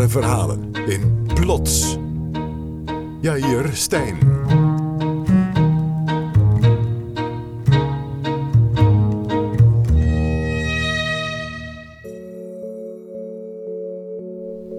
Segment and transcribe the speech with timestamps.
[0.00, 1.96] verhalen in Plots.
[3.20, 4.18] Jair Stijn.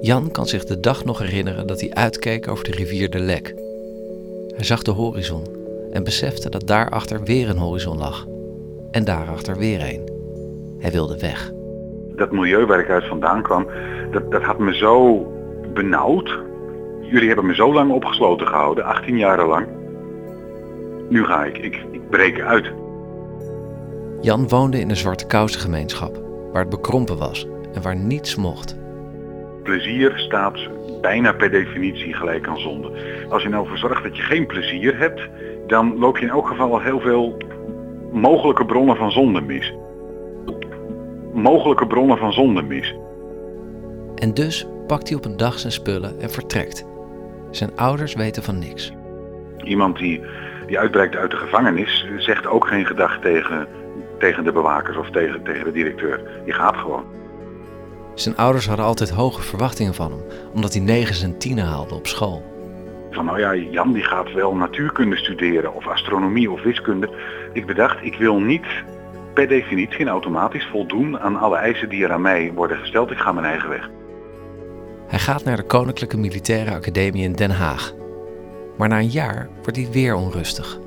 [0.02, 3.54] Jan kan zich de dag nog herinneren dat hij uitkeek over de rivier de Lek.
[4.56, 5.44] Hij zag de horizon
[5.92, 8.26] en besefte dat daarachter weer een horizon lag.
[8.92, 10.12] En daarachter weer een.
[10.80, 11.52] Hij wilde weg.
[12.16, 13.68] Dat milieu waar ik uit vandaan kwam,
[14.12, 15.26] dat, dat had me zo
[15.74, 16.40] benauwd.
[17.02, 19.68] Jullie hebben me zo lang opgesloten gehouden, 18 jaren lang.
[21.10, 22.72] Nu ga ik, ik, ik breek uit.
[24.22, 26.22] Jan woonde in een zwarte kousengemeenschap,
[26.52, 28.78] waar het bekrompen was en waar niets mocht.
[29.64, 30.58] Plezier staat
[31.02, 32.92] bijna per definitie gelijk aan zonde.
[33.30, 35.22] Als je nou voor zorgt dat je geen plezier hebt,
[35.68, 37.38] dan loop je in elk geval al heel veel
[38.12, 39.74] mogelijke bronnen van zonde mis.
[41.34, 42.96] Mogelijke bronnen van zonde mis.
[44.16, 46.86] En dus pakt hij op een dag zijn spullen en vertrekt.
[47.52, 48.94] Zijn ouders weten van niks.
[49.64, 50.22] Iemand die,
[50.68, 53.68] die uitbreekt uit de gevangenis zegt ook geen gedag tegen,
[54.20, 56.22] tegen de bewakers of tegen, tegen de directeur.
[56.46, 57.04] Die gaat gewoon.
[58.14, 60.22] Zijn ouders hadden altijd hoge verwachtingen van hem,
[60.54, 62.44] omdat hij negens en tienen haalde op school.
[63.12, 67.10] Van nou ja, Jan die gaat wel natuurkunde studeren of astronomie of wiskunde.
[67.54, 68.66] Ik bedacht, ik wil niet
[69.34, 73.12] per definitie en automatisch voldoen aan alle eisen die er aan mij worden gesteld.
[73.12, 73.90] Ik ga mijn eigen weg.
[75.08, 77.94] Hij gaat naar de Koninklijke Militaire Academie in Den Haag.
[78.78, 80.80] Maar na een jaar wordt hij weer onrustig.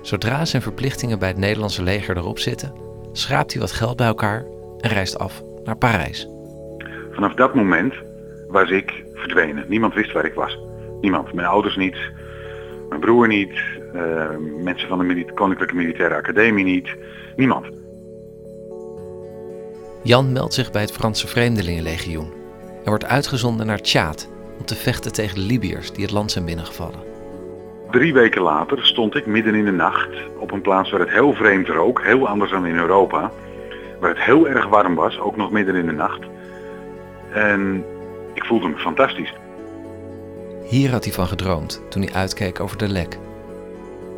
[0.00, 2.72] Zodra zijn verplichtingen bij het Nederlandse leger erop zitten,
[3.12, 4.44] schraapt hij wat geld bij elkaar
[4.80, 6.28] en reist af naar Parijs.
[7.12, 7.94] Vanaf dat moment
[8.48, 9.64] was ik verdwenen.
[9.68, 10.58] Niemand wist waar ik was.
[11.00, 11.32] Niemand.
[11.32, 11.96] Mijn ouders niet,
[12.88, 13.52] mijn broer niet,
[13.94, 14.28] uh,
[14.62, 16.96] mensen van de Koninklijke Militaire Academie niet.
[17.36, 17.66] Niemand.
[20.02, 24.28] Jan meldt zich bij het Franse Vreemdelingenlegioen en wordt uitgezonden naar Tjaad
[24.58, 27.08] om te vechten tegen de Libiërs die het land zijn binnengevallen.
[27.90, 30.08] Drie weken later stond ik midden in de nacht
[30.38, 33.30] op een plaats waar het heel vreemd rook, heel anders dan in Europa.
[34.00, 36.20] Waar het heel erg warm was, ook nog midden in de nacht.
[37.32, 37.84] En
[38.34, 39.32] ik voelde me fantastisch.
[40.64, 43.18] Hier had hij van gedroomd toen hij uitkeek over de lek.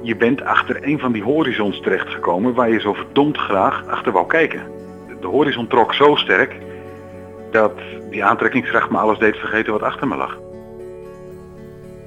[0.02, 4.26] Je bent achter een van die horizons terechtgekomen waar je zo verdomd graag achter wou
[4.26, 4.62] kijken.
[5.20, 6.56] De horizon trok zo sterk
[7.50, 7.72] dat
[8.10, 10.38] die aantrekkingskracht me alles deed vergeten wat achter me lag.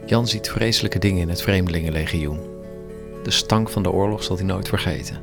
[0.05, 2.39] Jan ziet vreselijke dingen in het Vreemdelingenlegioen.
[3.23, 5.21] De stank van de oorlog zal hij nooit vergeten.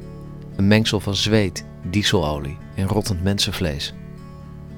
[0.57, 3.95] Een mengsel van zweet, dieselolie en rottend mensenvlees.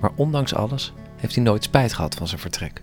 [0.00, 2.82] Maar ondanks alles heeft hij nooit spijt gehad van zijn vertrek.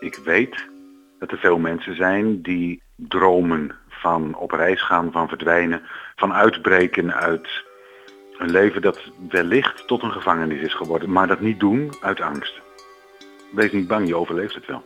[0.00, 0.72] Ik weet
[1.24, 5.82] dat er veel mensen zijn die dromen van op reis gaan, van verdwijnen,
[6.16, 7.64] van uitbreken uit
[8.38, 12.60] een leven dat wellicht tot een gevangenis is geworden, maar dat niet doen uit angst.
[13.52, 14.84] Wees niet bang, je overleeft het wel.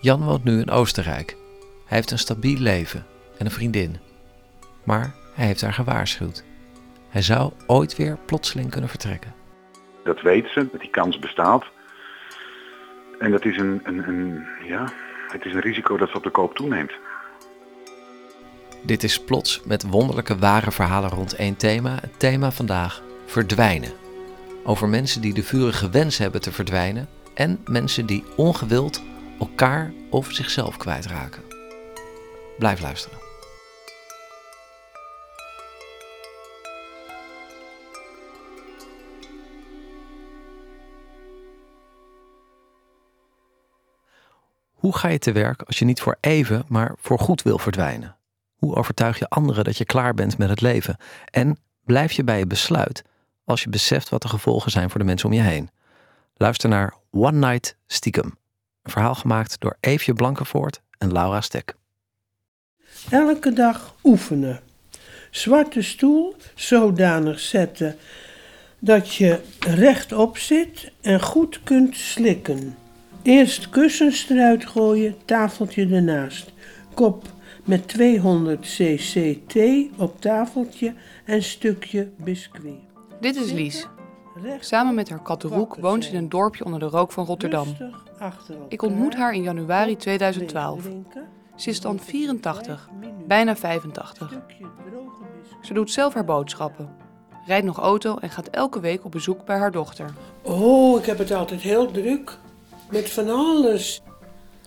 [0.00, 1.36] Jan woont nu in Oostenrijk.
[1.86, 3.06] Hij heeft een stabiel leven
[3.38, 3.96] en een vriendin.
[4.84, 6.44] Maar hij heeft haar gewaarschuwd.
[7.08, 9.34] Hij zou ooit weer plotseling kunnen vertrekken.
[10.04, 11.64] Dat weet ze, dat die kans bestaat.
[13.18, 14.92] En dat is een, een, een, ja,
[15.28, 16.92] het is een risico dat ze op de koop toeneemt.
[18.82, 21.94] Dit is Plots met wonderlijke ware verhalen rond één thema.
[22.00, 23.92] Het thema vandaag verdwijnen.
[24.64, 29.02] Over mensen die de vurige wens hebben te verdwijnen en mensen die ongewild
[29.38, 31.42] elkaar of zichzelf kwijtraken.
[32.58, 33.27] Blijf luisteren.
[44.78, 48.16] Hoe ga je te werk als je niet voor even, maar voor goed wil verdwijnen?
[48.56, 50.96] Hoe overtuig je anderen dat je klaar bent met het leven?
[51.30, 53.04] En blijf je bij je besluit
[53.44, 55.70] als je beseft wat de gevolgen zijn voor de mensen om je heen?
[56.34, 58.38] Luister naar One Night Stiekem.
[58.82, 61.74] Een verhaal gemaakt door Eefje Blankenvoort en Laura Stek.
[63.10, 64.60] Elke dag oefenen.
[65.30, 67.96] Zwarte stoel zodanig zetten
[68.78, 72.76] dat je rechtop zit en goed kunt slikken.
[73.28, 76.52] Eerst kussens eruit gooien, tafeltje ernaast.
[76.94, 77.24] Kop
[77.64, 80.94] met 200 cc thee op tafeltje
[81.24, 82.74] en stukje biscuit.
[83.20, 83.86] Dit is Lies.
[84.60, 87.76] Samen met haar kat Roek woont ze in een dorpje onder de rook van Rotterdam.
[88.68, 90.88] Ik ontmoet haar in januari 2012.
[91.56, 92.88] Ze is dan 84,
[93.26, 94.38] bijna 85.
[95.62, 96.88] Ze doet zelf haar boodschappen,
[97.46, 100.10] rijdt nog auto en gaat elke week op bezoek bij haar dochter.
[100.42, 102.38] Oh, ik heb het altijd heel druk.
[102.90, 104.02] Met van alles.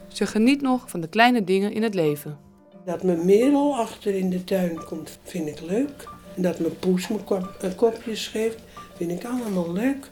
[0.07, 2.37] Ze geniet nog van de kleine dingen in het leven.
[2.85, 6.09] Dat mijn merel achter in de tuin komt, vind ik leuk.
[6.35, 7.17] En dat mijn poes me
[7.59, 8.57] een kopje geeft,
[8.95, 10.09] vind ik allemaal leuk.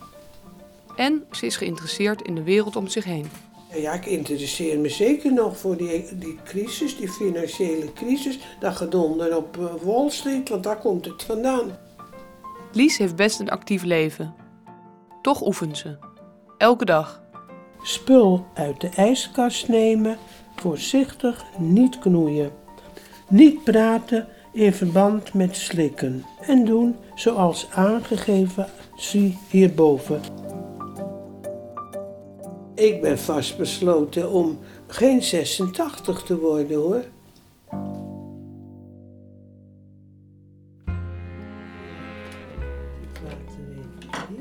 [0.96, 3.26] En ze is geïnteresseerd in de wereld om zich heen.
[3.74, 8.40] Ja, ik interesseer me zeker nog voor die, die crisis, die financiële crisis.
[8.60, 11.78] Dat gedonder op eh, Wall Street, want daar komt het vandaan.
[12.72, 14.34] Lies heeft best een actief leven.
[15.22, 15.98] Toch oefent ze.
[16.58, 17.22] Elke dag.
[17.82, 20.18] Spul uit de ijskast nemen,
[20.56, 22.52] voorzichtig niet knoeien.
[23.28, 26.26] Niet praten in verband met slikken.
[26.42, 28.66] En doen zoals aangegeven,
[28.96, 30.22] zie hierboven.
[32.76, 37.04] Ik ben vastbesloten om geen 86 te worden hoor.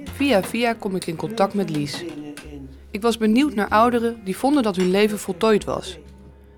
[0.05, 2.05] Via via kom ik in contact met Lies.
[2.91, 5.99] Ik was benieuwd naar ouderen die vonden dat hun leven voltooid was.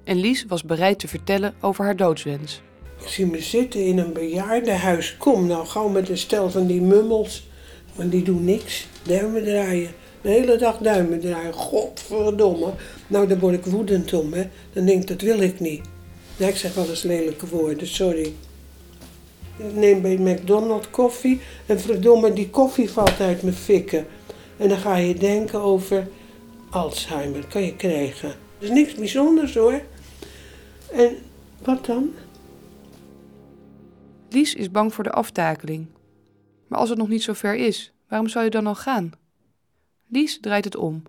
[0.04, 2.60] En Lies was bereid te vertellen over haar doodswens.
[3.00, 5.16] Ik zie me zitten in een bejaardenhuis.
[5.16, 7.48] Kom nou gauw met een stel van die mummels.
[7.94, 8.86] Want die doen niks.
[9.02, 9.90] Duimen draaien.
[10.20, 11.52] De hele dag duimen draaien.
[11.52, 12.72] Godverdomme.
[13.06, 14.48] Nou, daar word ik woedend om, hè.
[14.72, 15.80] Dan denk ik, dat wil ik niet.
[16.36, 18.32] Ja, ik zeg wel eens lelijke woorden, sorry.
[19.56, 24.06] Ik neem bij McDonald's koffie en verdomme, die koffie valt uit mijn fikken.
[24.56, 26.08] En dan ga je denken over
[26.70, 28.28] Alzheimer, kan je krijgen.
[28.28, 29.80] Dat is niks bijzonders hoor.
[30.92, 31.16] En
[31.62, 32.14] wat dan?
[34.28, 35.86] Lies is bang voor de aftakeling.
[36.66, 39.12] Maar als het nog niet zo ver is, waarom zou je dan al gaan?
[40.08, 41.02] Lies draait het om.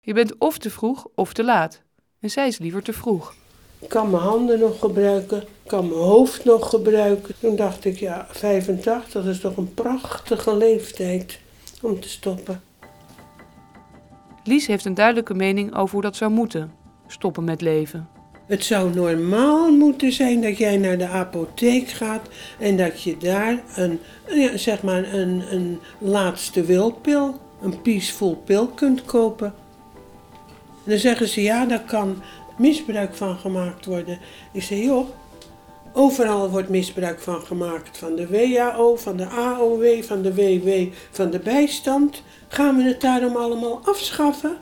[0.00, 1.82] Je bent of te vroeg of te laat.
[2.20, 3.34] En zij is liever te vroeg.
[3.78, 7.34] Ik kan mijn handen nog gebruiken, ik kan mijn hoofd nog gebruiken.
[7.40, 11.40] Toen dacht ik, ja, 85 dat is toch een prachtige leeftijd
[11.82, 12.62] om te stoppen.
[14.44, 16.72] Lies heeft een duidelijke mening over hoe dat zou moeten.
[17.06, 18.08] Stoppen met leven.
[18.46, 22.28] Het zou normaal moeten zijn dat jij naar de apotheek gaat
[22.58, 28.66] en dat je daar een, ja, zeg maar een, een laatste wilpil, een peaceful pil
[28.68, 29.54] kunt kopen.
[30.84, 32.22] En dan zeggen ze ja, daar kan
[32.58, 34.18] misbruik van gemaakt worden.
[34.52, 35.08] Ik zeg joh,
[35.92, 37.98] overal wordt misbruik van gemaakt.
[37.98, 42.22] Van de WHO, van de AOW, van de WW, van de bijstand.
[42.52, 44.56] Gaan we het daarom allemaal afschaffen?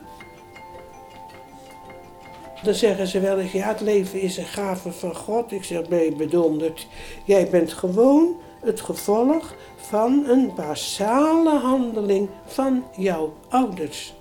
[2.63, 5.51] Dan zeggen ze wel eens, ja, het leven is een gave van God.
[5.51, 6.87] Ik zeg, ben je bedonderd?
[7.23, 14.13] Jij bent gewoon het gevolg van een basale handeling van jouw ouders.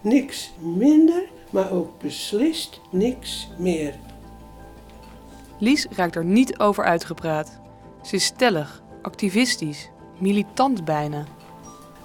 [0.00, 3.94] Niks minder, maar ook beslist niks meer.
[5.58, 7.60] Lies raakt er niet over uitgepraat.
[8.02, 11.24] Ze is stellig, activistisch, militant bijna.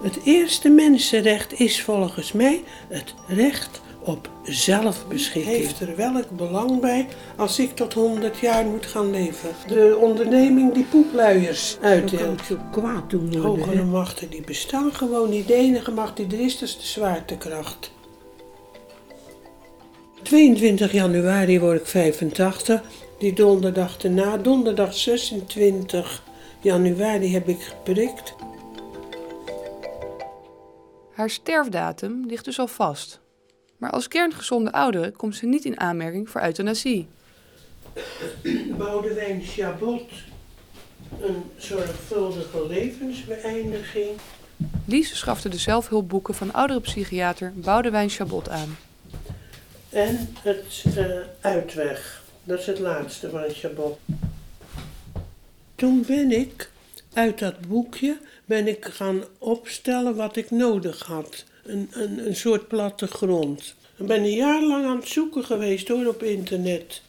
[0.02, 5.56] Het eerste mensenrecht is volgens mij het recht op zelfbeschikking.
[5.56, 7.06] Heeft er welk belang bij
[7.36, 9.50] als ik tot 100 jaar moet gaan leven?
[9.66, 12.40] De onderneming die poepluiers uitdeelt.
[12.46, 13.42] zo kwaad doen worden.
[13.42, 15.46] Hogere machten die bestaan gewoon niet.
[15.46, 17.90] De enige macht die er is, dat is de zwaartekracht.
[20.22, 22.82] 22 januari word ik 85.
[23.18, 26.22] Die donderdag erna, donderdag 26
[26.60, 28.34] januari heb ik geprikt.
[31.18, 33.20] Haar sterfdatum ligt dus al vast.
[33.76, 37.08] Maar als kerngezonde oudere komt ze niet in aanmerking voor euthanasie.
[38.78, 40.10] Boudewijn Chabot,
[41.20, 44.08] een zorgvuldige levensbeëindiging.
[44.84, 48.76] Lies schafte de zelfhulpboeken van oudere psychiater Boudewijn Chabot aan.
[49.88, 51.06] En het uh,
[51.40, 53.98] uitweg, dat is het laatste van Chabot.
[55.74, 56.70] Toen ben ik
[57.12, 62.68] uit dat boekje ben ik gaan opstellen wat ik nodig had een, een, een soort
[62.68, 63.74] plattegrond.
[63.96, 67.02] Ik ben een jaar lang aan het zoeken geweest hoor op internet.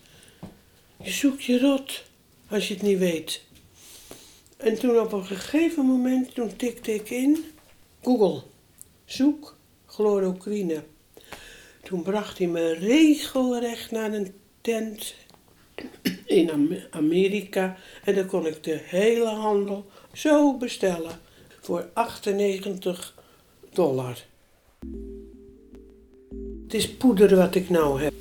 [1.03, 2.03] Je zoekt je rot
[2.49, 3.43] als je het niet weet.
[4.57, 7.45] En toen op een gegeven moment, toen tikte ik in
[8.01, 8.41] Google,
[9.05, 9.55] zoek
[9.85, 10.83] chloroquine.
[11.83, 15.15] Toen bracht hij me regelrecht naar een tent
[16.25, 21.27] in Amerika en dan kon ik de hele handel zo bestellen
[21.69, 23.13] voor 98
[23.73, 24.17] dollar.
[26.63, 28.13] Het is poeder wat ik nou heb.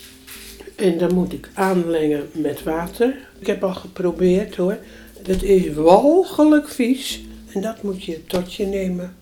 [0.76, 3.28] En dan moet ik aanlengen met water.
[3.38, 4.78] Ik heb al geprobeerd hoor.
[5.22, 7.22] Het is walgelijk vies.
[7.52, 9.16] En dat moet je tot je nemen.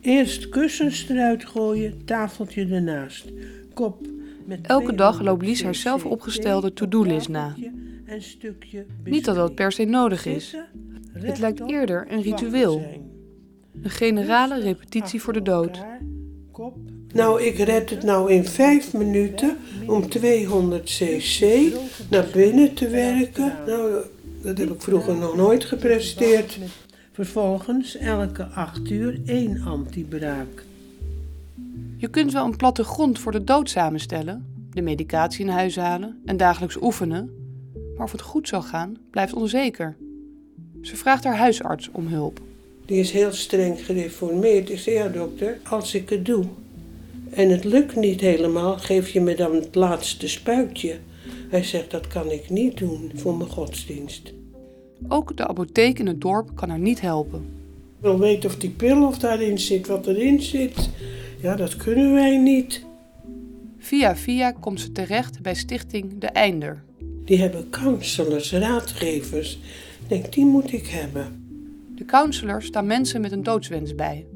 [0.00, 3.24] Eerst kussens eruit gooien, tafeltje ernaast.
[3.74, 4.06] Kop
[4.44, 7.54] met Elke dag loopt Lies haar zelf opgestelde to-do-list na.
[9.04, 10.56] Niet dat dat per se nodig is.
[11.24, 12.82] Het lijkt eerder een ritueel.
[13.82, 15.78] Een generale repetitie voor de dood.
[17.12, 21.72] Nou, ik red het nou in vijf minuten om 200 cc
[22.10, 23.52] naar binnen te werken.
[23.66, 24.04] Nou,
[24.42, 26.58] Dat heb ik vroeger nog nooit gepresteerd.
[27.12, 30.64] Vervolgens elke acht uur één antibraak.
[31.96, 36.20] Je kunt wel een platte grond voor de dood samenstellen, de medicatie in huis halen
[36.24, 37.30] en dagelijks oefenen,
[37.96, 39.96] maar of het goed zal gaan, blijft onzeker.
[40.82, 42.40] Ze vraagt haar huisarts om hulp.
[42.86, 44.70] Die is heel streng gereformeerd.
[44.70, 46.44] Ik zei, ja dokter, als ik het doe
[47.34, 50.98] en het lukt niet helemaal, geef je me dan het laatste spuitje.
[51.48, 54.32] Hij zegt, dat kan ik niet doen voor mijn godsdienst.
[55.08, 57.40] Ook de apotheek in het dorp kan haar niet helpen.
[57.96, 60.90] Ik wil weten of die pil of daarin zit, wat erin zit.
[61.42, 62.84] Ja, dat kunnen wij niet.
[63.78, 66.82] Via via komt ze terecht bij stichting De Einder.
[67.24, 69.58] Die hebben counselors, raadgevers.
[70.12, 71.44] Denk, die moet ik hebben.
[71.94, 74.26] De counselors staan mensen met een doodswens bij,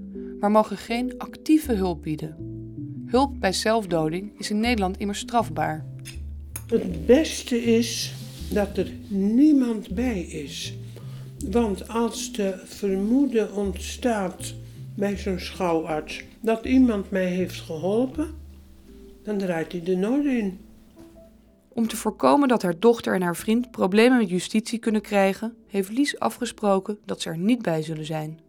[0.40, 2.36] maar mogen geen actieve hulp bieden.
[3.06, 5.84] Hulp bij zelfdoding is in Nederland immers strafbaar.
[6.66, 8.14] Het beste is
[8.50, 10.74] dat er niemand bij is.
[11.50, 14.54] Want als de vermoeden ontstaat
[14.94, 18.28] bij zo'n schouwarts dat iemand mij heeft geholpen,
[19.22, 20.58] dan draait hij de nood in.
[21.76, 25.90] Om te voorkomen dat haar dochter en haar vriend problemen met justitie kunnen krijgen, heeft
[25.90, 28.40] Lies afgesproken dat ze er niet bij zullen zijn.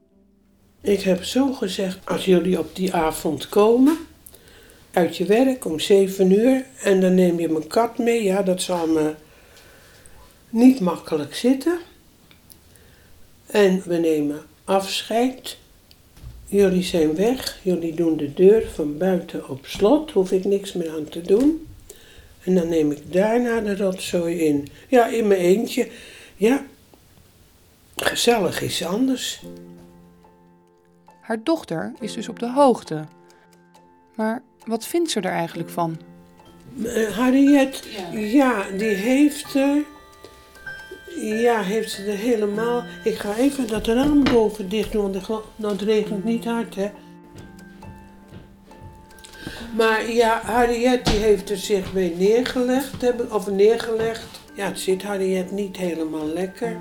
[0.81, 3.98] Ik heb zo gezegd: als jullie op die avond komen,
[4.91, 8.62] uit je werk om zeven uur, en dan neem je mijn kat mee, ja, dat
[8.62, 9.13] zal me
[10.50, 11.79] niet makkelijk zitten.
[13.46, 15.57] En we nemen afscheid.
[16.46, 20.89] Jullie zijn weg, jullie doen de deur van buiten op slot, hoef ik niks meer
[20.89, 21.67] aan te doen.
[22.48, 24.68] En dan neem ik daarna de rotzooi in.
[24.88, 25.89] Ja, in mijn eentje.
[26.36, 26.66] Ja,
[27.96, 29.42] gezellig is anders.
[31.22, 33.06] Haar dochter is dus op de hoogte.
[34.16, 36.00] Maar wat vindt ze er eigenlijk van?
[36.77, 38.20] Uh, Harriet, ja.
[38.20, 39.84] ja, die heeft er.
[41.22, 42.84] Ja, heeft ze er helemaal.
[43.04, 45.24] Ik ga even dat raam boven dicht doen,
[45.56, 46.89] want het regent niet hard, hè.
[49.77, 54.41] Maar ja, Harriet die heeft er zich mee neergelegd, of neergelegd.
[54.53, 56.77] Ja, het zit Harriet niet helemaal lekker.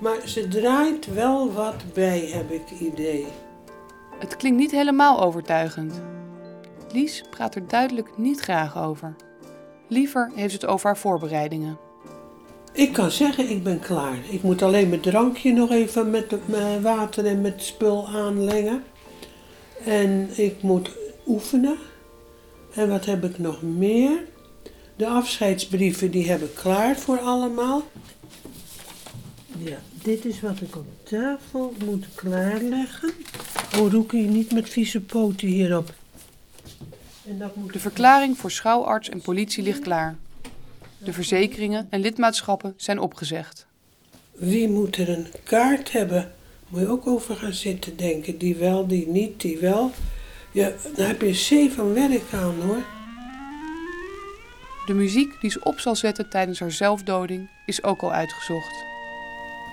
[0.00, 3.26] Maar ze draait wel wat bij, heb ik idee.
[4.18, 6.02] Het klinkt niet helemaal overtuigend.
[6.92, 9.16] Lies praat er duidelijk niet graag over.
[9.88, 11.78] Liever heeft het over haar voorbereidingen.
[12.72, 14.18] Ik kan zeggen, ik ben klaar.
[14.30, 16.34] Ik moet alleen mijn drankje nog even met
[16.82, 18.84] water en met spul aanlengen.
[19.84, 20.90] En ik moet
[21.28, 21.76] oefenen.
[22.74, 24.24] En wat heb ik nog meer?
[24.96, 27.82] De afscheidsbrieven die heb ik klaar voor allemaal.
[29.58, 33.12] Ja, dit is wat ik op tafel moet klaarleggen.
[33.78, 35.94] Oh, roek je niet met vieze poten hierop.
[37.26, 37.72] En dat moet...
[37.72, 40.16] De verklaring voor schouwarts en politie ligt klaar.
[40.98, 43.66] De verzekeringen en lidmaatschappen zijn opgezegd.
[44.32, 46.32] Wie moet er een kaart hebben?
[46.68, 48.38] Moet je ook over gaan zitten denken.
[48.38, 49.90] Die wel, die niet, die wel.
[50.52, 52.82] Ja, dan heb je zeven werk aan hoor.
[54.86, 58.84] De muziek die ze op zal zetten tijdens haar zelfdoding is ook al uitgezocht.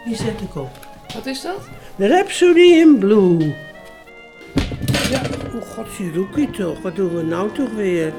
[0.06, 0.88] Die zet ik op.
[1.14, 1.70] Wat is dat?
[1.96, 3.56] De Rhapsody in Blue.
[5.10, 5.22] Ja,
[5.56, 6.82] oh god, Shiruki toch.
[6.82, 8.14] Wat doen we nou toch weer?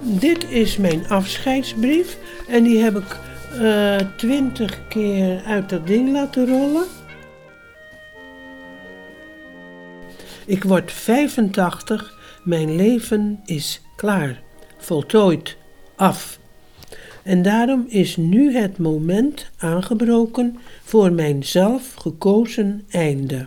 [0.00, 2.18] Dit is mijn afscheidsbrief.
[2.48, 3.16] En die heb ik
[3.54, 6.84] uh, twintig keer uit dat ding laten rollen.
[10.48, 14.42] Ik word 85, mijn leven is klaar,
[14.78, 15.56] voltooid,
[15.96, 16.38] af.
[17.22, 23.46] En daarom is nu het moment aangebroken voor mijn zelf gekozen einde.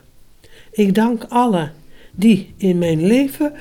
[0.71, 1.71] Ik dank alle
[2.11, 3.53] die in mijn leven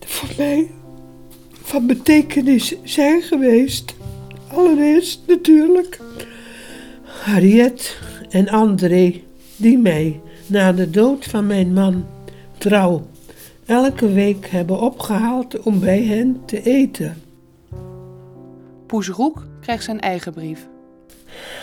[0.00, 0.70] voor mij
[1.52, 3.94] van betekenis zijn geweest.
[4.48, 6.00] Allereerst natuurlijk
[7.02, 7.98] Harriet
[8.30, 9.22] en André,
[9.56, 12.06] die mij na de dood van mijn man
[12.58, 13.06] trouw
[13.66, 17.22] elke week hebben opgehaald om bij hen te eten.
[18.86, 20.66] Poes Roek krijgt zijn eigen brief.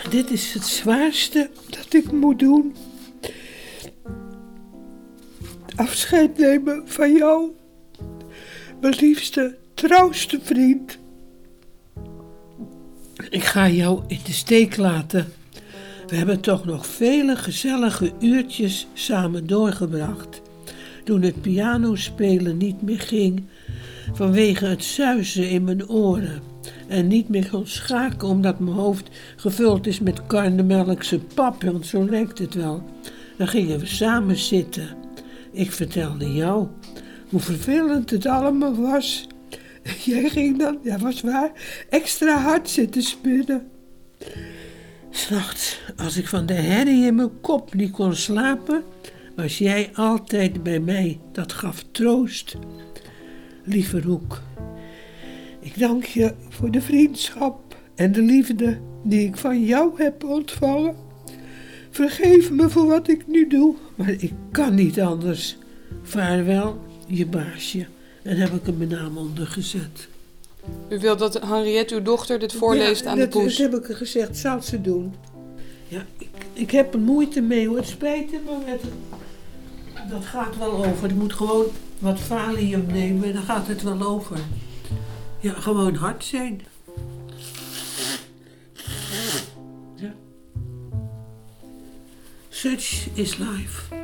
[0.10, 2.76] Dit is het zwaarste dat ik moet doen.
[5.76, 7.52] Afscheid nemen van jou,
[8.82, 10.98] mijn liefste, trouwste vriend.
[13.30, 15.34] Ik ga jou in de steek laten.
[16.14, 20.42] We hebben toch nog vele gezellige uurtjes samen doorgebracht.
[21.04, 23.46] Toen het pianospelen niet meer ging,
[24.14, 26.42] vanwege het zuizen in mijn oren.
[26.88, 32.06] En niet meer kon schaken omdat mijn hoofd gevuld is met karnemelkse pap, want zo
[32.10, 32.84] lijkt het wel.
[33.38, 34.88] Dan gingen we samen zitten.
[35.52, 36.68] Ik vertelde jou
[37.30, 39.28] hoe vervelend het allemaal was.
[40.06, 41.52] Jij ging dan, ja was waar,
[41.90, 43.72] extra hard zitten spinnen.
[45.16, 48.84] S'nachts, als ik van de herrie in mijn kop niet kon slapen,
[49.36, 51.20] was jij altijd bij mij.
[51.32, 52.56] Dat gaf troost.
[53.64, 54.42] Lieve Roek,
[55.60, 60.96] ik dank je voor de vriendschap en de liefde die ik van jou heb ontvangen.
[61.90, 65.58] Vergeef me voor wat ik nu doe, maar ik kan niet anders.
[66.04, 67.86] Vaarwel, je baasje.
[68.24, 70.08] En heb ik er mijn naam onder gezet.
[70.90, 73.58] U wilt dat Henriette, uw dochter, dit voorleest aan de poes?
[73.58, 74.38] dat heb ik gezegd.
[74.38, 75.16] Zal ze doen.
[75.88, 77.78] Ja, ik, ik heb er moeite mee hoor.
[77.78, 78.40] Het spijt me,
[79.94, 81.08] maar dat gaat wel over.
[81.08, 81.66] Je moet gewoon
[82.00, 84.40] wat valium nemen en dan gaat het wel over.
[85.40, 86.62] Ja, gewoon hard zijn.
[89.96, 90.14] Ja.
[92.50, 94.03] Such is life.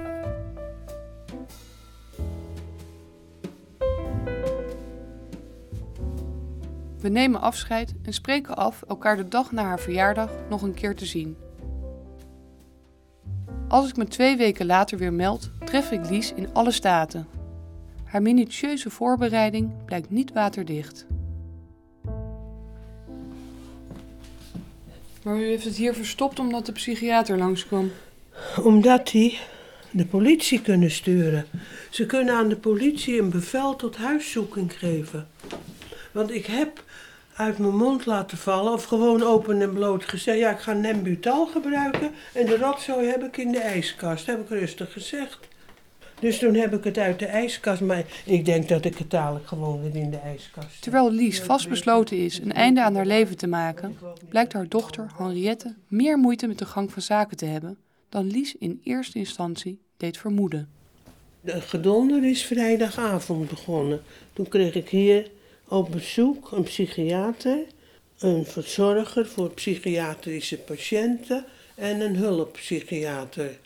[6.99, 10.95] We nemen afscheid en spreken af elkaar de dag na haar verjaardag nog een keer
[10.95, 11.37] te zien.
[13.67, 17.27] Als ik me twee weken later weer meld, tref ik Lies in alle staten.
[18.03, 21.05] Haar minutieuze voorbereiding blijkt niet waterdicht.
[25.23, 27.91] Maar u heeft het hier verstopt omdat de psychiater langskwam.
[28.63, 29.37] Omdat hij
[29.91, 31.45] de politie kunnen sturen.
[31.89, 35.27] Ze kunnen aan de politie een bevel tot huiszoeking geven.
[36.11, 36.83] Want ik heb
[37.39, 41.45] uit mijn mond laten vallen of gewoon open en bloot gezegd: ja, ik ga Nembutal
[41.45, 44.25] gebruiken en de rotzooi heb ik in de ijskast.
[44.25, 45.39] heb ik rustig gezegd.
[46.19, 49.47] Dus toen heb ik het uit de ijskast, maar ik denk dat ik het dadelijk
[49.47, 50.81] gewoon weer in de ijskast.
[50.81, 53.97] Terwijl Lies vastbesloten is een einde aan haar leven te maken,
[54.29, 57.77] blijkt haar dochter Henriette meer moeite met de gang van zaken te hebben
[58.09, 60.69] dan Lies in eerste instantie deed vermoeden.
[61.41, 64.01] De gedonder is vrijdagavond begonnen.
[64.33, 65.27] Toen kreeg ik hier
[65.69, 67.57] op bezoek een psychiater,
[68.19, 73.59] een verzorger voor psychiatrische patiënten en een hulppsychiater.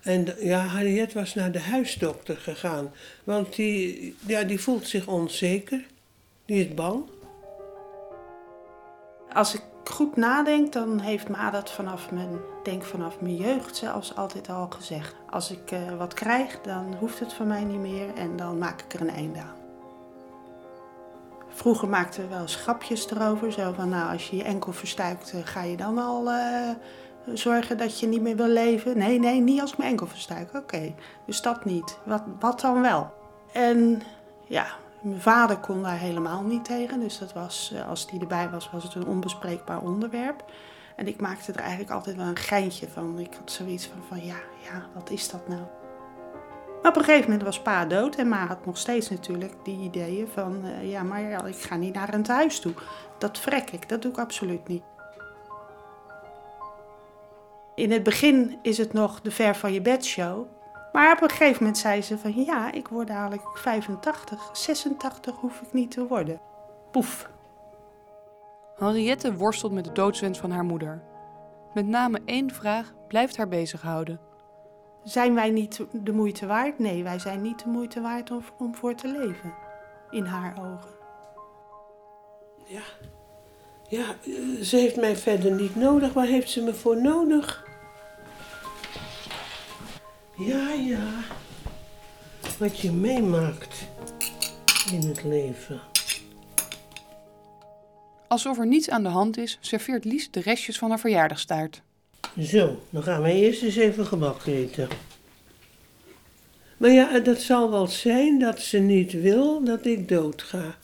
[0.00, 2.92] En ja, Harriet was naar de huisdokter gegaan,
[3.24, 5.84] want die, ja, die voelt zich onzeker,
[6.44, 7.04] die is bang.
[9.32, 14.16] Als ik goed nadenk, dan heeft Ma dat vanaf mijn, denk vanaf mijn jeugd zelfs
[14.16, 15.14] altijd al gezegd.
[15.30, 18.82] Als ik uh, wat krijg, dan hoeft het van mij niet meer en dan maak
[18.82, 19.61] ik er een einde aan.
[21.54, 23.52] Vroeger maakten we wel schapjes erover.
[23.52, 26.70] Zo van, nou, als je je enkel verstuikt, eh, ga je dan al uh,
[27.34, 28.98] zorgen dat je niet meer wil leven?
[28.98, 30.54] Nee, nee, niet als ik mijn enkel verstuik.
[30.54, 30.94] Oké,
[31.26, 31.98] dus dat niet.
[32.04, 33.12] Wat, wat dan wel?
[33.52, 34.02] En
[34.46, 34.66] ja,
[35.02, 37.00] mijn vader kon daar helemaal niet tegen.
[37.00, 40.44] Dus dat was, eh, als die erbij was, was het een onbespreekbaar onderwerp.
[40.96, 43.18] En ik maakte er eigenlijk altijd wel een geintje van.
[43.18, 45.62] Ik had zoiets van, van ja, ja, wat is dat nou?
[46.82, 49.78] Maar op een gegeven moment was pa dood en ma had nog steeds natuurlijk die
[49.78, 52.72] ideeën van, uh, ja, maar ja, ik ga niet naar een thuis toe.
[53.18, 54.82] Dat vrek ik, dat doe ik absoluut niet.
[57.74, 60.46] In het begin is het nog de ver van je bed show.
[60.92, 65.60] Maar op een gegeven moment zei ze van, ja, ik word dadelijk 85, 86 hoef
[65.60, 66.40] ik niet te worden.
[66.90, 67.30] Poef.
[68.76, 71.02] Henriette worstelt met de doodswens van haar moeder.
[71.74, 74.31] Met name één vraag blijft haar bezighouden.
[75.04, 76.78] Zijn wij niet de moeite waard?
[76.78, 79.54] Nee, wij zijn niet de moeite waard om, om voor te leven.
[80.10, 80.90] In haar ogen.
[82.66, 82.82] Ja.
[83.88, 84.16] Ja,
[84.62, 86.12] ze heeft mij verder niet nodig.
[86.12, 87.64] Waar heeft ze me voor nodig?
[90.36, 91.08] Ja, ja.
[92.58, 93.88] Wat je meemaakt
[94.92, 95.80] in het leven.
[98.28, 101.82] Alsof er niets aan de hand is, serveert Lies de restjes van haar verjaardagstaart.
[102.40, 104.88] Zo, dan gaan we eerst eens even gebak eten.
[106.76, 110.76] Maar ja, dat zal wel zijn dat ze niet wil dat ik doodga.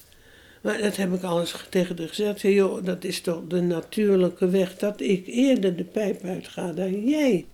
[0.62, 2.40] Maar dat heb ik alles tegen haar gezegd.
[2.40, 7.46] Joh, dat is toch de natuurlijke weg dat ik eerder de pijp uitga dan jij.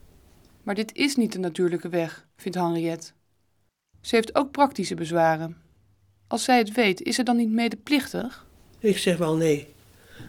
[0.63, 3.11] Maar dit is niet de natuurlijke weg, vindt Henriette.
[4.01, 5.57] Ze heeft ook praktische bezwaren.
[6.27, 8.47] Als zij het weet, is ze dan niet medeplichtig?
[8.79, 9.67] Ik zeg wel nee.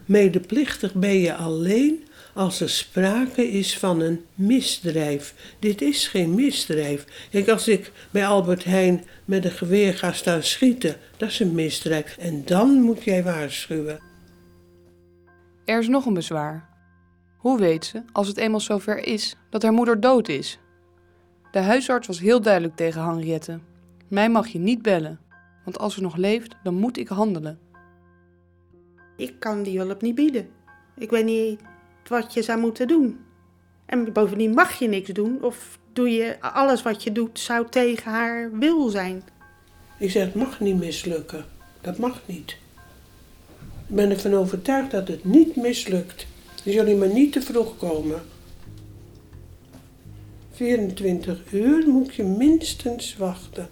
[0.04, 2.05] Medeplichtig ben je alleen
[2.36, 5.54] als er sprake is van een misdrijf.
[5.58, 7.28] Dit is geen misdrijf.
[7.30, 11.54] Kijk, als ik bij Albert Heijn met een geweer ga staan schieten, dat is een
[11.54, 12.16] misdrijf.
[12.16, 14.00] En dan moet jij waarschuwen.
[15.64, 16.68] Er is nog een bezwaar.
[17.38, 20.58] Hoe weet ze, als het eenmaal zover is, dat haar moeder dood is?
[21.50, 23.60] De huisarts was heel duidelijk tegen Henriette.
[24.08, 25.20] Mij mag je niet bellen,
[25.64, 27.58] want als ze nog leeft, dan moet ik handelen.
[29.16, 30.48] Ik kan die hulp niet bieden.
[30.96, 31.60] Ik weet niet
[32.08, 33.18] wat je zou moeten doen.
[33.86, 38.10] En bovendien mag je niks doen of doe je alles wat je doet zou tegen
[38.10, 39.22] haar wil zijn.
[39.98, 41.44] Ik zeg, het mag niet mislukken.
[41.80, 42.56] Dat mag niet.
[43.88, 46.26] Ik ben ervan overtuigd dat het niet mislukt.
[46.62, 48.22] Je jullie maar niet te vroeg komen.
[50.52, 53.68] 24 uur moet je minstens wachten.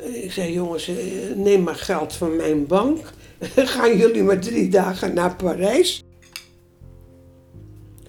[0.00, 0.96] Ik zei, jongens, eh,
[1.34, 3.12] neem maar geld van mijn bank.
[3.56, 6.02] Gaan jullie maar drie dagen naar Parijs?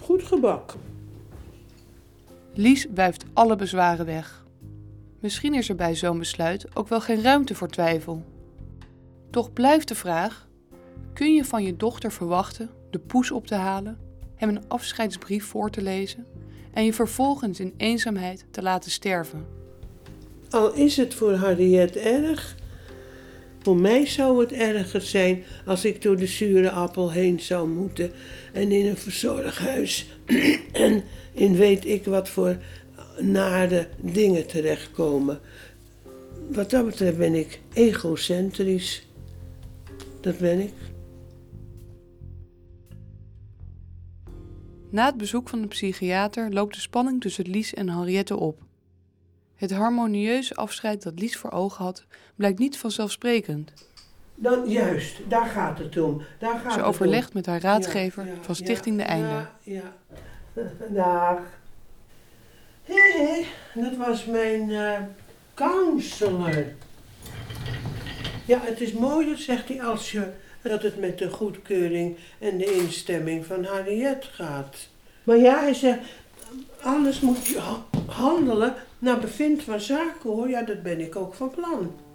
[0.09, 0.79] Goed gebakken.
[2.53, 4.45] Lies wuift alle bezwaren weg.
[5.19, 8.23] Misschien is er bij zo'n besluit ook wel geen ruimte voor twijfel.
[9.29, 10.47] Toch blijft de vraag:
[11.13, 13.97] kun je van je dochter verwachten de poes op te halen,
[14.35, 16.25] hem een afscheidsbrief voor te lezen
[16.73, 19.47] en je vervolgens in eenzaamheid te laten sterven?
[20.49, 22.55] Al is het voor Harriet erg,
[23.61, 28.11] voor mij zou het erger zijn als ik door de zure appel heen zou moeten
[28.53, 30.07] en in een verzorghuis
[30.71, 32.57] en in weet ik wat voor
[33.19, 35.39] nare dingen terechtkomen.
[36.51, 39.07] Wat dat betreft ben ik egocentrisch.
[40.21, 40.73] Dat ben ik.
[44.91, 48.61] Na het bezoek van de psychiater loopt de spanning tussen Lies en Henriette op.
[49.55, 52.05] Het harmonieuze afscheid dat Lies voor ogen had,
[52.39, 53.71] blijkt niet vanzelfsprekend.
[54.35, 56.21] Dan juist, daar gaat het om.
[56.37, 59.45] Daar gaat Ze overlegt met haar raadgever van Stichting De Einde.
[59.63, 59.81] Ja,
[60.53, 60.63] ja.
[60.89, 61.39] Dag.
[62.83, 64.97] Hé, hey, dat was mijn uh,
[65.53, 66.65] counselor.
[68.45, 72.73] Ja, het is mooi, zegt hij, als je, dat het met de goedkeuring en de
[72.73, 74.77] instemming van Harriet gaat.
[75.23, 75.99] Maar ja, hij zegt,
[76.81, 77.61] alles moet je
[78.05, 80.49] handelen naar bevind van zaken hoor.
[80.49, 82.07] Ja, dat ben ik ook van plan.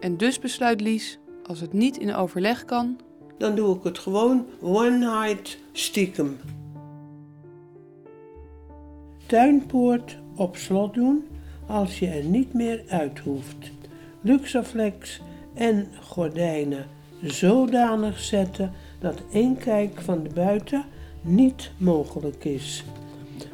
[0.00, 2.98] En dus besluit Lies, als het niet in overleg kan...
[3.38, 6.38] Dan doe ik het gewoon one night stiekem.
[9.26, 11.24] Tuinpoort op slot doen
[11.66, 13.70] als je er niet meer uit hoeft.
[14.20, 15.20] Luxaflex
[15.54, 16.86] en gordijnen
[17.22, 20.84] zodanig zetten dat één kijk van de buiten
[21.20, 22.84] niet mogelijk is.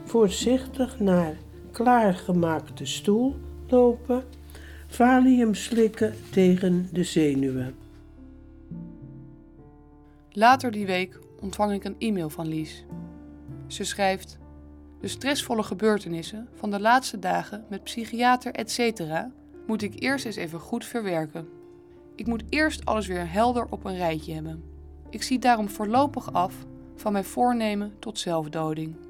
[0.05, 1.37] Voorzichtig naar
[1.71, 3.35] klaargemaakte stoel
[3.69, 4.23] lopen,
[4.87, 7.75] valium slikken tegen de zenuwen.
[10.31, 12.85] Later die week ontvang ik een e-mail van Lies.
[13.67, 14.39] Ze schrijft:
[15.01, 19.01] De stressvolle gebeurtenissen van de laatste dagen met psychiater etc.
[19.67, 21.49] moet ik eerst eens even goed verwerken.
[22.15, 24.63] Ik moet eerst alles weer helder op een rijtje hebben.
[25.11, 26.55] Ik zie daarom voorlopig af
[26.97, 29.06] van mijn voornemen tot zelfdoding.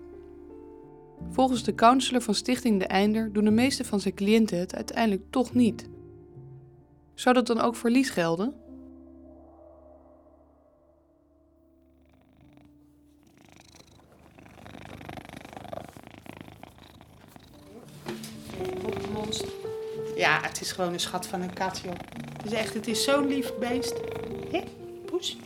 [1.31, 5.23] Volgens de counselor van Stichting De Einder doen de meeste van zijn cliënten het uiteindelijk
[5.31, 5.89] toch niet.
[7.15, 8.55] Zou dat dan ook voor Lies gelden?
[20.17, 21.95] Ja, het is gewoon een schat van een kat, joh.
[22.37, 23.95] Het is echt, het is zo'n lief beest.
[24.51, 24.63] Hé,
[25.05, 25.37] poes.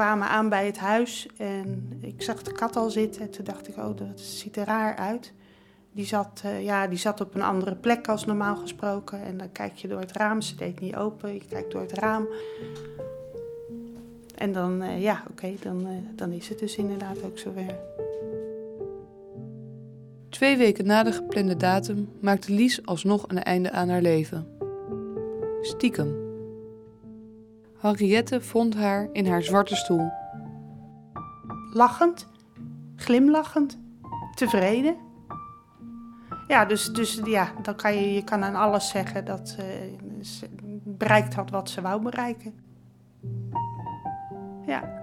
[0.00, 3.22] We kwamen aan bij het huis en ik zag de kat al zitten.
[3.22, 5.32] En toen dacht ik, oh, dat ziet er raar uit.
[5.92, 9.22] Die zat, uh, ja, die zat op een andere plek als normaal gesproken.
[9.22, 10.40] En dan kijk je door het raam.
[10.40, 11.34] Ze deed niet open.
[11.34, 12.28] Je kijkt door het raam.
[14.34, 17.78] En dan, uh, ja, oké, okay, dan, uh, dan is het dus inderdaad ook zover.
[20.28, 24.46] Twee weken na de geplande datum maakte Lies alsnog een einde aan haar leven.
[25.60, 26.29] Stiekem.
[27.80, 30.10] Henriette vond haar in haar zwarte stoel.
[31.72, 32.26] Lachend,
[32.96, 33.78] glimlachend,
[34.34, 34.96] tevreden.
[36.48, 40.48] Ja, dus, dus ja, dan kan je, je kan aan alles zeggen dat ze, ze
[40.84, 42.54] bereikt had wat ze wou bereiken.
[44.66, 44.99] Ja.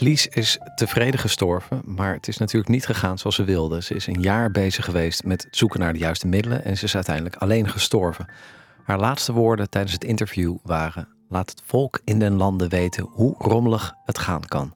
[0.00, 3.82] Lies is tevreden gestorven, maar het is natuurlijk niet gegaan zoals ze wilde.
[3.82, 6.94] Ze is een jaar bezig geweest met zoeken naar de juiste middelen en ze is
[6.94, 8.26] uiteindelijk alleen gestorven.
[8.84, 13.34] Haar laatste woorden tijdens het interview waren: Laat het volk in den landen weten hoe
[13.38, 14.74] rommelig het gaan kan.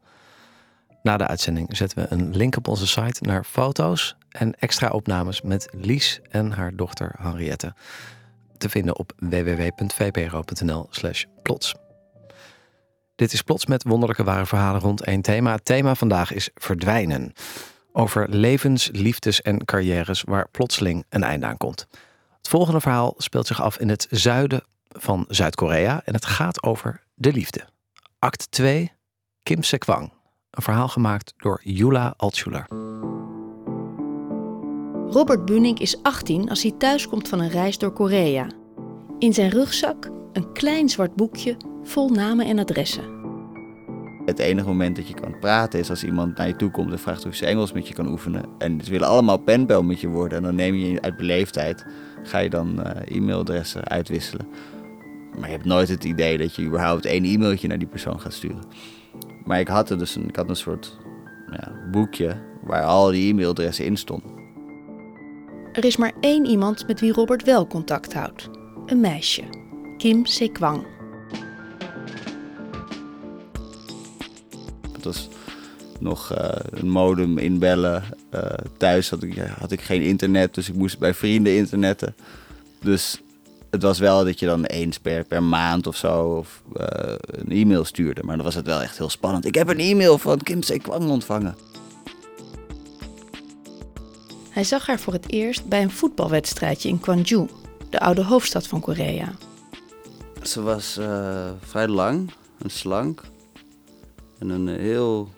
[1.02, 5.42] Na de uitzending zetten we een link op onze site naar foto's en extra opnames
[5.42, 7.74] met Lies en haar dochter Henriette.
[8.59, 11.74] Te vinden op www.vpro.nl/plots.
[13.20, 15.52] Dit is plots met wonderlijke ware verhalen rond één thema.
[15.52, 17.33] Het thema vandaag is verdwijnen.
[17.92, 21.87] Over levens, liefdes en carrières waar plotseling een einde aan komt.
[22.37, 27.02] Het volgende verhaal speelt zich af in het zuiden van Zuid-Korea en het gaat over
[27.14, 27.64] de liefde.
[28.18, 28.92] Act 2,
[29.42, 30.12] Kim Se-kwang.
[30.50, 32.66] Een verhaal gemaakt door Yula Altschuler.
[35.12, 38.46] Robert Bunink is 18 als hij thuiskomt van een reis door Korea.
[39.20, 43.04] In zijn rugzak een klein zwart boekje vol namen en adressen.
[44.24, 46.98] Het enige moment dat je kan praten is als iemand naar je toe komt en
[46.98, 48.44] vraagt of je Engels met je kan oefenen.
[48.59, 50.38] En ze willen allemaal penbel met je worden.
[50.38, 51.87] En dan neem je uit beleefdheid,
[52.22, 54.46] ga je dan uh, e-mailadressen uitwisselen.
[55.38, 58.33] Maar je hebt nooit het idee dat je überhaupt één e-mailtje naar die persoon gaat
[58.33, 58.64] sturen.
[59.44, 60.98] Maar ik had er dus een, ik had een soort
[61.50, 64.30] ja, boekje waar al die e-mailadressen in stonden.
[65.72, 68.60] Er is maar één iemand met wie Robert wel contact houdt.
[68.90, 69.42] Een meisje,
[69.98, 70.87] Kim Se-kwang.
[74.92, 75.29] Het was
[75.98, 78.05] nog uh, een modem inbellen.
[78.35, 78.42] Uh,
[78.76, 82.14] thuis had ik, had ik geen internet, dus ik moest bij vrienden internetten.
[82.81, 83.20] Dus
[83.70, 87.50] het was wel dat je dan eens per, per maand of zo of, uh, een
[87.50, 88.22] e-mail stuurde.
[88.22, 89.44] Maar dan was het wel echt heel spannend.
[89.44, 91.55] Ik heb een e-mail van Kim Se-kwang ontvangen.
[94.50, 97.46] Hij zag haar voor het eerst bij een voetbalwedstrijdje in Gwangju,
[97.90, 99.33] de oude hoofdstad van Korea.
[100.42, 103.22] Ze was uh, vrij lang en slank.
[104.38, 105.31] En een heel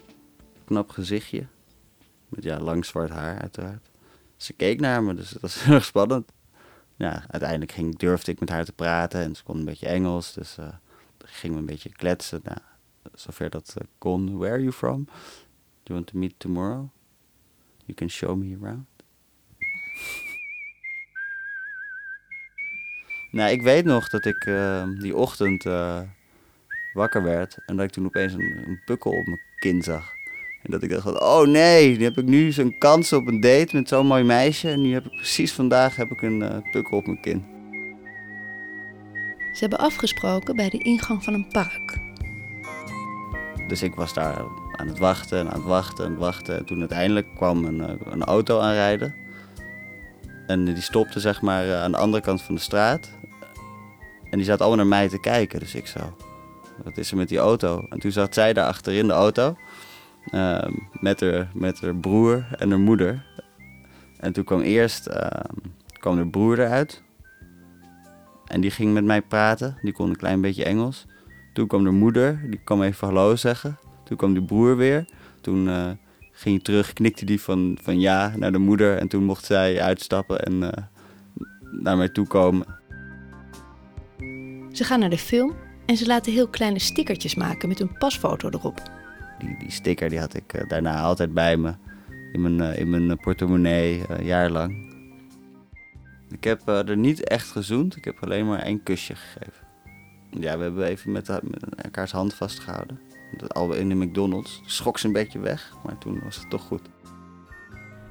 [0.65, 1.47] knap gezichtje.
[2.29, 3.91] Met ja, lang zwart haar uiteraard.
[4.37, 6.33] Ze keek naar me, dus dat was heel erg spannend.
[6.97, 10.33] Ja, uiteindelijk ging, durfde ik met haar te praten en ze kon een beetje Engels.
[10.33, 10.69] Dus uh,
[11.19, 12.41] gingen we een beetje kletsen.
[12.45, 12.59] Nou,
[13.15, 14.39] zover dat uh, kon.
[14.39, 15.05] Where are you from?
[15.05, 15.13] Do
[15.83, 16.89] you want to meet tomorrow?
[17.85, 18.87] You can show me around.
[23.33, 25.65] Nou, ik weet nog dat ik uh, die ochtend
[26.93, 30.13] wakker werd en dat ik toen opeens een, een pukkel op mijn kin zag.
[30.63, 33.77] En dat ik dacht, oh nee, nu heb ik nu zo'n kans op een date
[33.77, 34.71] met zo'n mooi meisje.
[34.71, 37.45] En nu heb ik precies vandaag heb ik een uh, pukkel op mijn kin.
[39.53, 41.99] Ze hebben afgesproken bij de ingang van een park.
[43.69, 46.59] Dus ik was daar aan het wachten en aan het wachten en het wachten.
[46.59, 49.15] En toen uiteindelijk kwam een, een auto aanrijden.
[50.47, 53.11] En die stopte zeg maar aan de andere kant van de straat.
[54.33, 55.61] En die zat allemaal naar mij te kijken.
[55.61, 56.17] Dus ik zo,
[56.85, 57.87] wat is er met die auto?
[57.89, 59.57] En toen zat zij daar achter in de auto.
[60.35, 60.65] Uh,
[61.01, 63.25] met, haar, met haar broer en haar moeder.
[64.19, 65.27] En toen kwam eerst uh,
[65.93, 67.03] kwam haar broer eruit.
[68.47, 69.79] En die ging met mij praten.
[69.83, 71.07] Die kon een klein beetje Engels.
[71.53, 73.79] Toen kwam de moeder, die kwam even hallo zeggen.
[74.05, 75.05] Toen kwam de broer weer.
[75.41, 75.91] Toen uh,
[76.33, 78.99] ging hij terug, knikte die van, van ja naar de moeder.
[78.99, 80.83] En toen mocht zij uitstappen en eh,
[81.71, 82.67] naar mij toe komen.
[84.73, 85.55] Ze gaan naar de film
[85.87, 88.83] en ze laten heel kleine stickertjes maken met een pasfoto erop.
[89.39, 91.75] Die, die sticker die had ik uh, daarna altijd bij me.
[92.33, 94.91] In mijn, uh, in mijn portemonnee, uh, jaarlang.
[96.31, 97.97] Ik heb er niet echt gezoend.
[97.97, 99.67] Ik heb alleen maar één kusje gegeven.
[100.31, 103.01] Ja, we hebben even met, met elkaars hand vastgehouden.
[103.37, 104.63] Dat al in de McDonald's.
[104.67, 106.89] Schrok ze een beetje weg, maar toen was het toch goed.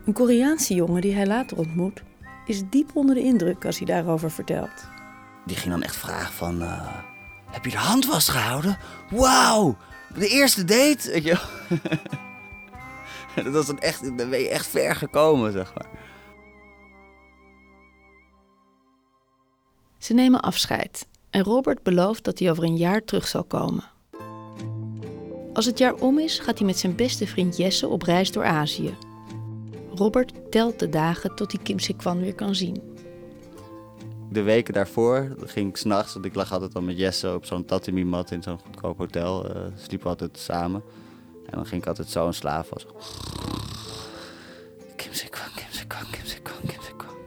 [0.05, 2.03] Een Koreaanse jongen die hij later ontmoet,
[2.45, 4.87] is diep onder de indruk als hij daarover vertelt.
[5.45, 6.61] Die ging dan echt vragen van...
[7.51, 8.77] Heb je de hand vastgehouden?
[9.09, 9.77] Wauw!
[10.15, 11.11] De eerste date?
[11.11, 11.37] Weet je
[13.43, 15.89] dat was dan echt, dan ben je echt ver gekomen, zeg maar.
[19.97, 23.83] Ze nemen afscheid en Robert belooft dat hij over een jaar terug zal komen.
[25.53, 28.45] Als het jaar om is, gaat hij met zijn beste vriend Jesse op reis door
[28.45, 28.97] Azië.
[29.95, 32.90] Robert telt de dagen tot hij Kim Se-kwan weer kan zien
[34.31, 37.65] de weken daarvoor ging ik s'nachts, want ik lag altijd al met Jesse op zo'n
[37.65, 39.45] tatami-mat in zo'n goedkoop hotel.
[39.45, 40.83] Uh, sliepen we altijd samen.
[41.45, 42.69] En dan ging ik altijd zo in slaap.
[42.69, 42.85] Was.
[44.95, 47.17] Kim se kwang, Kim se kwang, Kim se kwang, Kim se kwang.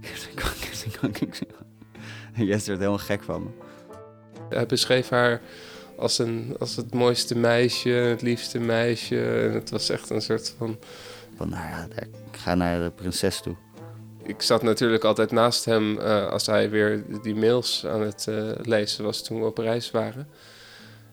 [0.00, 1.66] Kim se Kim se Kim se kwang.
[2.32, 3.50] En Jesse werd helemaal gek van me.
[4.48, 5.40] Hij beschreef haar
[5.96, 9.32] als, een, als het mooiste meisje, het liefste meisje.
[9.32, 10.78] En het was echt een soort van...
[11.36, 11.86] Van, nou ja,
[12.30, 13.56] ik ga naar de prinses toe
[14.26, 18.50] ik zat natuurlijk altijd naast hem uh, als hij weer die mails aan het uh,
[18.62, 20.28] lezen was toen we op reis waren.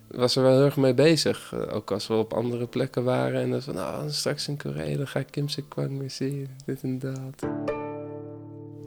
[0.08, 1.52] Was er wel heel erg mee bezig.
[1.54, 3.41] Uh, ook als we op andere plekken waren.
[3.41, 6.50] En dan van, nou, straks in Korea, dan ga ik Kim Se-kwang weer zien.
[6.65, 7.50] Dit dat.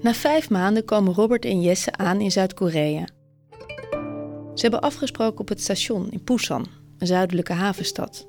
[0.00, 3.06] Na vijf maanden komen Robert en Jesse aan in Zuid-Korea.
[4.54, 6.66] Ze hebben afgesproken op het station in Busan,
[6.98, 8.26] een zuidelijke havenstad.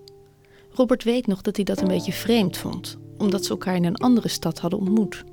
[0.71, 3.97] Robert weet nog dat hij dat een beetje vreemd vond, omdat ze elkaar in een
[3.97, 5.23] andere stad hadden ontmoet.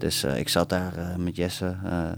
[0.00, 2.08] Dus uh, ik zat daar uh, met Jesse uh,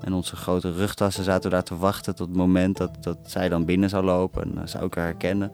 [0.00, 3.64] En onze grote rugtassen zaten daar te wachten tot het moment dat, dat zij dan
[3.64, 5.52] binnen zou lopen en zou ik haar herkennen.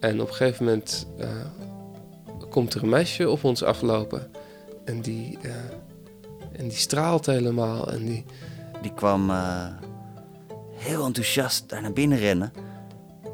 [0.00, 1.26] En op een gegeven moment uh,
[2.50, 4.30] komt er een meisje op ons aflopen.
[4.84, 5.54] En die, uh,
[6.52, 7.92] en die straalt helemaal.
[7.92, 8.24] En die,
[8.82, 9.30] die kwam
[10.74, 12.52] heel enthousiast daar naar binnen rennen.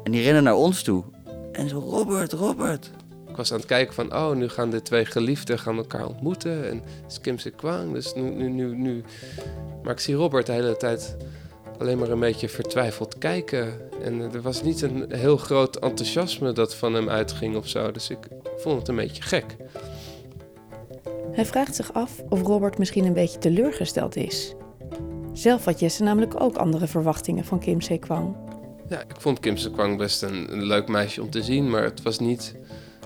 [0.03, 1.03] En die rennen naar ons toe.
[1.51, 2.91] En zo, Robert, Robert.
[3.31, 6.69] Ik was aan het kijken van, oh, nu gaan de twee geliefden gaan elkaar ontmoeten.
[6.69, 9.03] En het is Kim Se Kwang, dus nu, nu, nu, nu...
[9.83, 11.15] Maar ik zie Robert de hele tijd
[11.79, 13.91] alleen maar een beetje vertwijfeld kijken.
[14.03, 17.91] En er was niet een heel groot enthousiasme dat van hem uitging of zo.
[17.91, 19.55] Dus ik vond het een beetje gek.
[21.31, 24.53] Hij vraagt zich af of Robert misschien een beetje teleurgesteld is.
[25.33, 28.35] Zelf had Jesse namelijk ook andere verwachtingen van Kim Se Kwang.
[28.89, 31.83] Ja, ik vond Kim Se Kwang best een, een, leuk meisje om te zien, maar
[31.83, 32.55] het was niet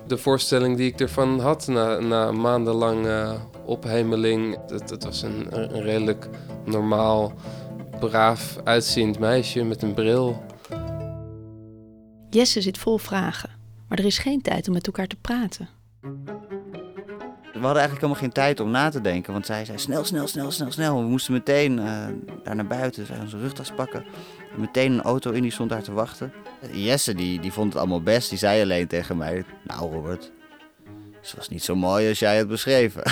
[0.07, 3.31] de voorstelling die ik ervan had na, na maandenlang uh,
[3.65, 4.57] ophemeling.
[4.67, 6.29] Het, het was een, een redelijk
[6.65, 7.33] normaal,
[7.99, 10.43] braaf uitziend meisje met een bril.
[12.29, 13.49] Jesse zit vol vragen,
[13.87, 15.69] maar er is geen tijd om met elkaar te praten.
[17.55, 20.27] We hadden eigenlijk helemaal geen tijd om na te denken, want zij zei snel, snel,
[20.27, 21.01] snel, snel, snel.
[21.01, 22.07] We moesten meteen uh,
[22.43, 24.05] daar naar buiten, zij onze rugtas pakken.
[24.53, 26.33] En meteen een auto in, die stond daar te wachten.
[26.71, 29.45] Jesse die, die vond het allemaal best, die zei alleen tegen mij...
[29.63, 30.31] Nou Robert,
[31.21, 33.03] ze was niet zo mooi als jij het beschreven.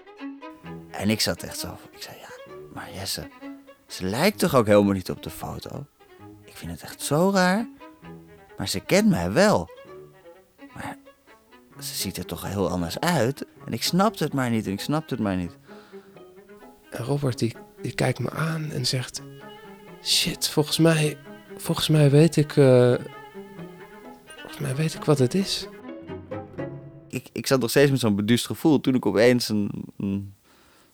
[0.90, 3.28] en ik zat echt zo, ik zei ja, maar Jesse,
[3.86, 5.86] ze lijkt toch ook helemaal niet op de foto?
[6.44, 7.68] Ik vind het echt zo raar,
[8.56, 9.70] maar ze kent mij wel.
[11.78, 13.46] Ze ziet er toch heel anders uit.
[13.66, 15.56] En ik snapte het maar niet en ik snapte het maar niet.
[16.90, 19.22] En Robert die, die kijkt me aan en zegt...
[20.02, 21.18] Shit, volgens mij,
[21.56, 22.56] volgens mij weet ik...
[22.56, 22.94] Uh,
[24.36, 25.68] volgens mij weet ik wat het is.
[27.08, 30.34] Ik, ik zat nog steeds met zo'n beduust gevoel toen ik opeens een, een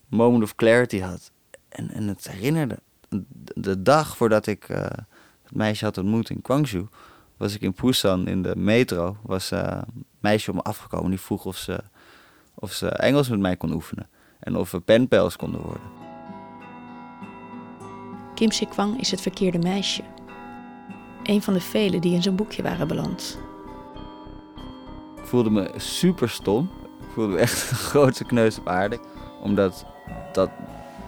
[0.09, 1.31] moment of clarity had.
[1.69, 2.79] En, en het herinnerde.
[3.55, 4.79] De dag voordat ik uh,
[5.43, 6.89] het meisje had ontmoet in Guangzhou
[7.39, 9.17] was ik in Busan in de metro.
[9.23, 11.81] Was uh, een meisje op me afgekomen die vroeg of ze,
[12.55, 14.09] of ze Engels met mij kon oefenen.
[14.41, 15.83] En of we penpels konden worden.
[18.35, 20.03] Kim Se Kwang is het verkeerde meisje.
[21.23, 23.39] Een van de velen die in zijn boekje waren beland.
[25.17, 26.71] Ik voelde me super stom.
[27.01, 29.01] Ik voelde me echt de grootste kneus op aarde.
[29.43, 29.87] Omdat
[30.33, 30.51] dat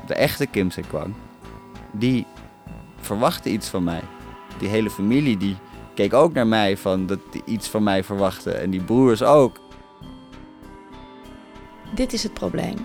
[0.06, 1.14] de echte Kim Se Kwang,
[1.90, 2.26] die
[2.96, 4.02] verwachtte iets van mij.
[4.58, 5.56] Die hele familie die
[6.00, 8.50] keek ook naar mij van dat die iets van mij verwachtte.
[8.50, 9.56] En die broers ook.
[11.94, 12.76] Dit is het probleem.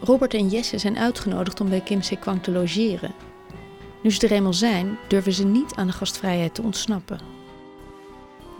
[0.00, 3.14] Robert en Jesse zijn uitgenodigd om bij Kim Se Kwang te logeren.
[4.02, 7.18] Nu ze er eenmaal zijn, durven ze niet aan de gastvrijheid te ontsnappen.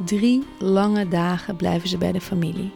[0.05, 2.71] Drie lange dagen blijven ze bij de familie.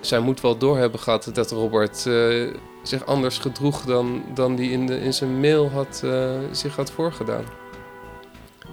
[0.00, 4.86] Zij moet wel doorhebben gehad dat Robert uh, zich anders gedroeg dan, dan die in,
[4.86, 7.61] de, in zijn mail had, uh, zich had voorgedaan.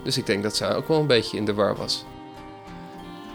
[0.04, 2.06] Dus ik denk dat zij ook wel een beetje in de war was.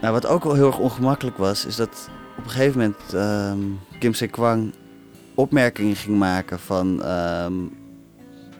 [0.00, 3.80] Nou, wat ook wel heel erg ongemakkelijk was, is dat op een gegeven moment um,
[3.98, 4.74] Kim Se Kwang
[5.34, 7.76] opmerkingen ging maken van um,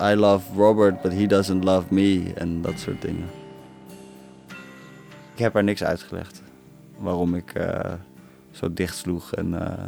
[0.00, 3.28] I love Robert, but he doesn't love me en dat soort dingen.
[5.34, 6.42] Ik heb haar niks uitgelegd
[6.98, 7.92] waarom ik uh,
[8.50, 9.84] zo dicht sloeg en uh,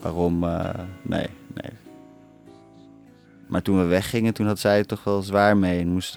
[0.00, 0.44] waarom.
[0.44, 0.70] Uh,
[1.02, 1.70] nee, nee.
[3.46, 6.16] Maar toen we weggingen, toen had zij het toch wel zwaar mee en moest,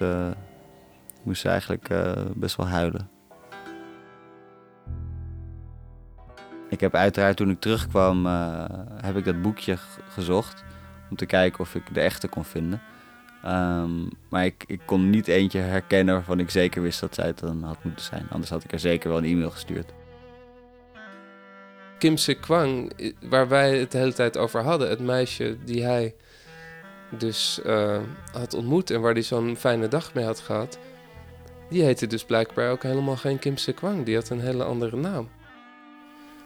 [1.26, 1.88] moest ze eigenlijk
[2.34, 3.08] best wel huilen.
[6.68, 8.26] Ik heb uiteraard toen ik terugkwam,
[9.00, 9.76] heb ik dat boekje
[10.08, 10.64] gezocht
[11.10, 12.82] om te kijken of ik de echte kon vinden.
[13.46, 17.38] Um, maar ik, ik kon niet eentje herkennen waarvan ik zeker wist dat zij het
[17.38, 18.26] dan had moeten zijn.
[18.30, 19.92] Anders had ik er zeker wel een e-mail gestuurd.
[21.98, 22.92] Kim Se Kwang,
[23.28, 26.14] waar wij het de hele tijd over hadden, het meisje die hij
[27.10, 27.98] dus uh,
[28.32, 30.78] had ontmoet en waar hij zo'n fijne dag mee had gehad,
[31.68, 34.04] die heette dus blijkbaar ook helemaal geen Kim Se Kwang.
[34.04, 35.28] Die had een hele andere naam.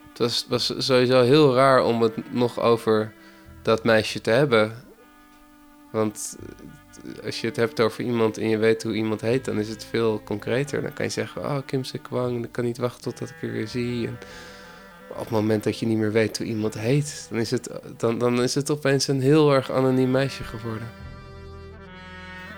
[0.09, 3.13] Het was, was sowieso heel raar om het nog over
[3.63, 4.73] dat meisje te hebben.
[5.91, 6.37] Want
[7.25, 9.85] als je het hebt over iemand en je weet hoe iemand heet, dan is het
[9.85, 10.83] veel concreter.
[10.83, 13.53] Dan kan je zeggen, oh Kim Se Kwang, ik kan niet wachten totdat ik er
[13.53, 14.07] weer zie.
[14.07, 14.19] En
[15.11, 18.19] op het moment dat je niet meer weet hoe iemand heet, dan is het, dan,
[18.19, 21.10] dan is het opeens een heel erg anoniem meisje geworden.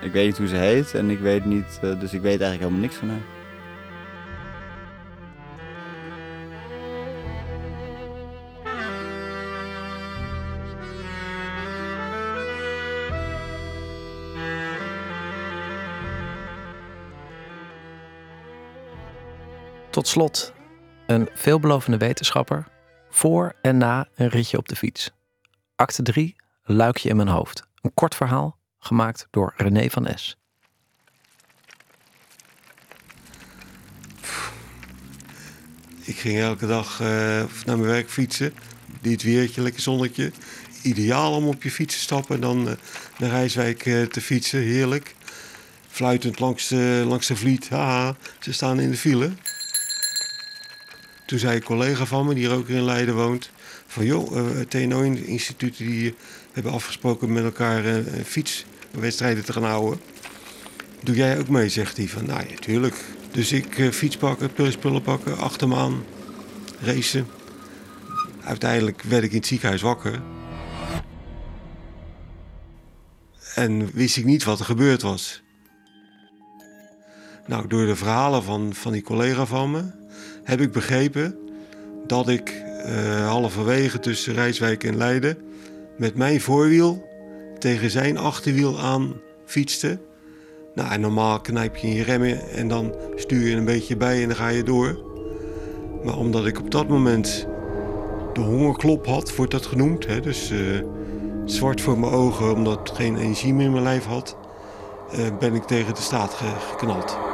[0.03, 2.59] Ik weet niet hoe ze heet en ik weet niet, uh, dus ik weet eigenlijk
[2.59, 3.21] helemaal niks van haar.
[19.89, 20.53] Tot slot,
[21.07, 22.67] een veelbelovende wetenschapper
[23.09, 25.11] voor en na een ritje op de fiets.
[25.75, 27.67] Acte 3 Een luikje in mijn hoofd.
[27.81, 30.37] Een kort verhaal gemaakt door René van S.
[36.05, 38.53] Ik ging elke dag uh, naar mijn werk fietsen.
[39.01, 40.31] Dit weertje, lekker zonnetje.
[40.81, 42.73] Ideaal om op je fiets te stappen en dan uh,
[43.17, 44.59] naar Rijswijk uh, te fietsen.
[44.59, 45.15] Heerlijk.
[45.87, 47.69] Fluitend langs de, langs de vliet.
[47.69, 49.31] Haha, ze staan in de file.
[51.25, 53.51] Toen zei een collega van me, die ook in Leiden woont...
[53.87, 56.15] van joh, het TNO-instituut die
[56.51, 57.83] hebben afgesproken met elkaar
[58.93, 59.99] fietswedstrijden te gaan houden.
[61.03, 62.07] Doe jij ook mee, zegt hij.
[62.07, 62.95] Van, nou ja, tuurlijk.
[63.31, 65.67] Dus ik uh, fiets pakken, spullen pakken, achter
[66.79, 67.27] racen.
[68.43, 70.21] Uiteindelijk werd ik in het ziekenhuis wakker.
[73.55, 75.41] En wist ik niet wat er gebeurd was.
[77.47, 79.83] Nou, door de verhalen van, van die collega van me
[80.43, 81.37] heb ik begrepen
[82.07, 85.37] dat ik uh, halverwege tussen Rijswijk en Leiden
[85.97, 87.11] met mijn voorwiel
[87.63, 89.13] tegen zijn achterwiel aan
[89.45, 89.99] fietste.
[90.75, 94.27] Nou, normaal knijp je in je remmen en dan stuur je een beetje bij en
[94.27, 95.03] dan ga je door.
[96.03, 97.47] Maar omdat ik op dat moment
[98.33, 100.05] de hongerklop had, wordt dat genoemd.
[100.05, 100.19] Hè?
[100.19, 100.81] Dus uh,
[101.45, 104.37] zwart voor mijn ogen, omdat ik geen meer in mijn lijf had,
[105.13, 107.32] uh, ben ik tegen de staat ge geknald.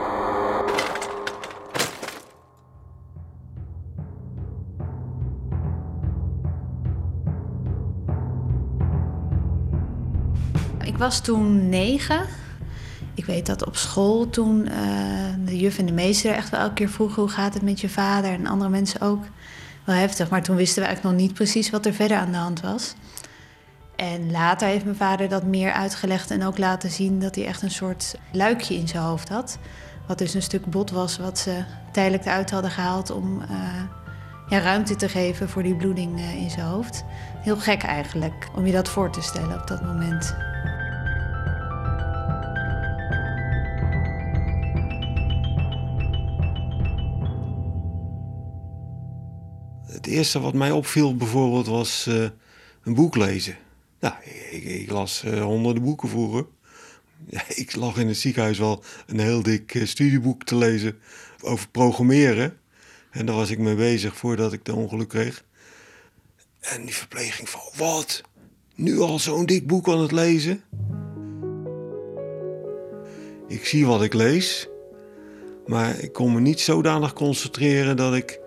[11.00, 12.26] Was toen negen.
[13.14, 14.74] Ik weet dat op school toen uh,
[15.46, 17.22] de juf en de meester echt wel elke keer vroegen...
[17.22, 19.24] hoe gaat het met je vader en andere mensen ook.
[19.84, 22.38] Wel heftig, maar toen wisten we eigenlijk nog niet precies wat er verder aan de
[22.38, 22.94] hand was.
[23.96, 27.20] En later heeft mijn vader dat meer uitgelegd en ook laten zien...
[27.20, 29.58] dat hij echt een soort luikje in zijn hoofd had.
[30.08, 33.12] Wat dus een stuk bot was wat ze tijdelijk eruit hadden gehaald...
[33.12, 33.48] om uh,
[34.50, 37.04] ja, ruimte te geven voor die bloeding uh, in zijn hoofd.
[37.38, 40.49] Heel gek eigenlijk, om je dat voor te stellen op dat moment.
[50.10, 52.30] Eerste wat mij opviel bijvoorbeeld was uh,
[52.84, 53.58] een boek lezen.
[54.00, 54.14] Nou,
[54.52, 56.46] ik, ik las uh, honderden boeken vroeger.
[57.48, 61.00] Ik lag in het ziekenhuis wel een heel dik uh, studieboek te lezen
[61.42, 62.58] over programmeren.
[63.12, 65.44] En daar was ik mee bezig voordat ik de ongeluk kreeg.
[66.60, 68.22] En die verpleging van, wat?
[68.76, 70.64] Nu al zo'n dik boek aan het lezen?
[73.48, 74.68] Ik zie wat ik lees,
[75.66, 78.40] maar ik kon me niet zodanig concentreren dat ik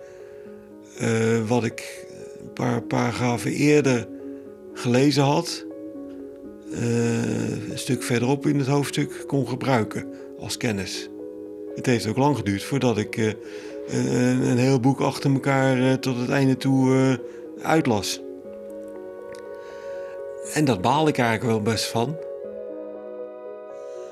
[1.03, 2.07] uh, wat ik
[2.39, 4.07] een paar paragrafen eerder
[4.73, 5.65] gelezen had,
[6.71, 10.07] uh, een stuk verderop in het hoofdstuk kon gebruiken
[10.39, 11.09] als kennis.
[11.75, 13.31] Het heeft ook lang geduurd voordat ik uh,
[13.87, 17.19] een, heel boek achter elkaar tot het einde toe
[17.61, 18.21] uitlas.
[20.53, 22.15] En dat baal ik eigenlijk wel best van.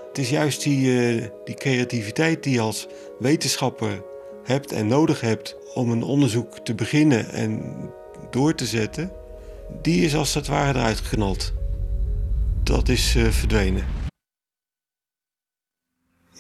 [0.08, 2.88] Het is juist die, die creativiteit die als
[3.20, 4.02] wetenschapper
[4.44, 7.62] hebt en nodig hebt om een onderzoek te beginnen en
[8.30, 9.12] door te zetten,
[9.82, 11.54] die is als het ware eruit geknald.
[12.64, 13.86] Dat is uh, verdwenen.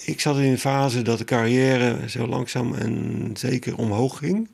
[0.06, 4.49] Ik zat in een fase dat de carrière zo langzaam en zeker omhoog ging.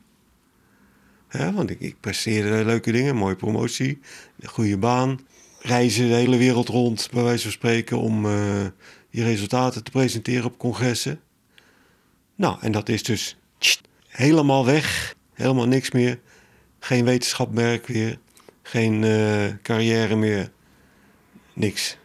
[1.30, 3.98] Want ik, ik presteerde leuke dingen, mooie promotie,
[4.40, 5.20] een goede baan.
[5.60, 8.66] Reizen de hele wereld rond, bij wijze van spreken, om uh,
[9.10, 11.20] je resultaten te presenteren op congressen.
[12.38, 13.36] Nou, en dat is dus
[14.08, 15.14] helemaal weg.
[15.34, 16.20] Helemaal niks meer.
[16.78, 18.18] Geen wetenschapmerk weer.
[18.62, 20.50] Geen uh, carrière meer.
[21.52, 21.98] Niks.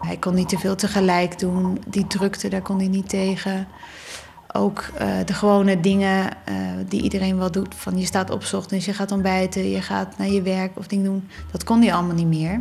[0.00, 1.82] Hij kon niet te veel tegelijk doen.
[1.86, 3.68] Die drukte, daar kon hij niet tegen.
[4.52, 6.56] Ook uh, de gewone dingen uh,
[6.88, 7.74] die iedereen wel doet.
[7.74, 11.04] Van je staat op ochtends, je gaat ontbijten, je gaat naar je werk of dingen
[11.04, 11.28] doen.
[11.50, 12.60] Dat kon hij allemaal niet meer.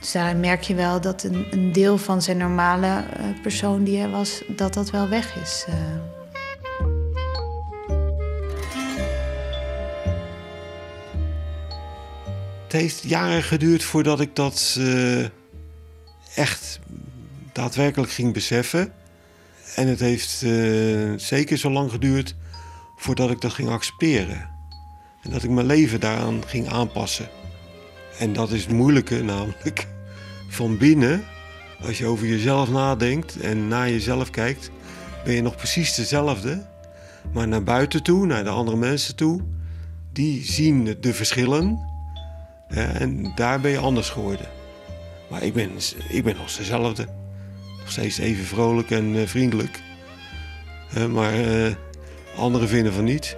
[0.00, 3.98] Dus daarin merk je wel dat een, een deel van zijn normale uh, persoon die
[3.98, 5.64] hij was, dat dat wel weg is.
[5.68, 5.74] Uh.
[12.62, 15.24] Het heeft jaren geduurd voordat ik dat uh,
[16.34, 16.78] echt
[17.52, 18.92] daadwerkelijk ging beseffen.
[19.74, 20.44] En het heeft
[21.16, 22.34] zeker zo lang geduurd
[22.96, 24.50] voordat ik dat ging accepteren.
[25.22, 27.28] En dat ik mijn leven daaraan ging aanpassen.
[28.20, 29.86] En dat is het moeilijke namelijk.
[30.48, 31.24] Van binnen,
[31.82, 34.70] als je over jezelf nadenkt en naar jezelf kijkt,
[35.24, 36.66] ben je nog precies dezelfde.
[37.32, 39.40] Maar naar buiten toe, naar de andere mensen toe,
[40.12, 41.78] die zien de verschillen.
[42.68, 44.48] En daar ben je anders geworden.
[45.30, 45.70] Maar ik ben,
[46.08, 47.06] ik ben nog dezelfde.
[47.78, 49.82] Nog steeds even vrolijk en uh, vriendelijk.
[51.10, 51.74] Maar uh,
[52.36, 53.36] anderen vinden van niet.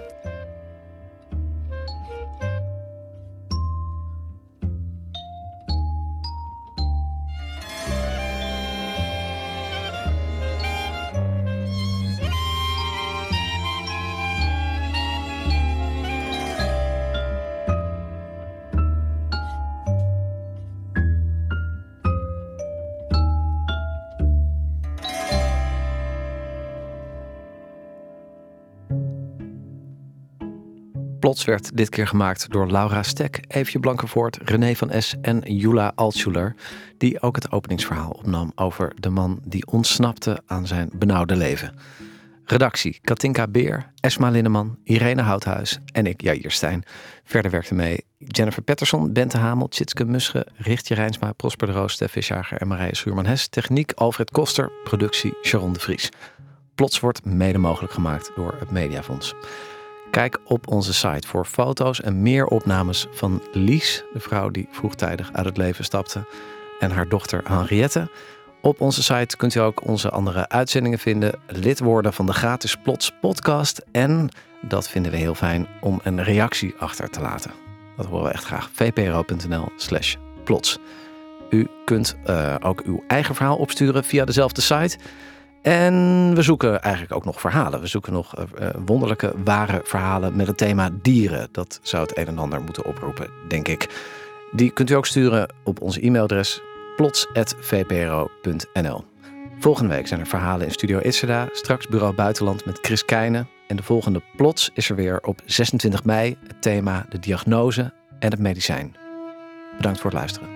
[31.45, 36.55] Werd dit keer gemaakt door Laura Stek, Eefje Blankenvoort, René van S en Jula Altschuler,
[36.97, 41.75] die ook het openingsverhaal opnam over de man die ontsnapte aan zijn benauwde leven.
[42.45, 46.83] Redactie Katinka Beer, Esma Linneman, Irene Houthuis en ik, Jair Stijn.
[47.23, 52.11] Verder werkte mee Jennifer Pettersson, Bente Hamel, Tjitske Musche, Richtje Rijnsma, Prosper de Roos, Stef
[52.11, 53.47] Visjager en Marije Schuurman-Hes.
[53.47, 56.09] Techniek Alfred Koster, productie Sharon de Vries.
[56.75, 59.33] Plots wordt mede mogelijk gemaakt door het Mediafonds.
[60.13, 65.33] Kijk op onze site voor foto's en meer opnames van Lies, de vrouw die vroegtijdig
[65.33, 66.25] uit het leven stapte,
[66.79, 68.09] en haar dochter Henriette.
[68.61, 72.75] Op onze site kunt u ook onze andere uitzendingen vinden, lid worden van de gratis
[72.75, 74.29] Plots podcast en,
[74.61, 77.51] dat vinden we heel fijn, om een reactie achter te laten.
[77.97, 78.69] Dat horen we echt graag.
[78.73, 80.79] vpro.nl slash plots.
[81.49, 84.97] U kunt uh, ook uw eigen verhaal opsturen via dezelfde site.
[85.63, 87.81] En we zoeken eigenlijk ook nog verhalen.
[87.81, 88.43] We zoeken nog uh,
[88.85, 91.47] wonderlijke, ware verhalen met het thema dieren.
[91.51, 93.89] Dat zou het een en ander moeten oproepen, denk ik.
[94.51, 96.61] Die kunt u ook sturen op onze e-mailadres
[96.95, 99.03] plots.vpro.nl.
[99.59, 101.47] Volgende week zijn er verhalen in Studio Itzeda.
[101.51, 103.47] Straks Bureau Buitenland met Chris Keijnen.
[103.67, 106.37] En de volgende Plots is er weer op 26 mei.
[106.47, 108.95] Het thema de diagnose en het medicijn.
[109.77, 110.52] Bedankt voor het luisteren.